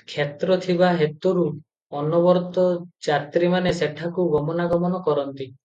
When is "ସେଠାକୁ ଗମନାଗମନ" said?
3.80-5.02